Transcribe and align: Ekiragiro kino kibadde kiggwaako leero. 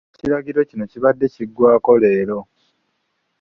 Ekiragiro 0.15 0.59
kino 0.69 0.83
kibadde 0.91 1.25
kiggwaako 1.33 1.91
leero. 2.01 2.39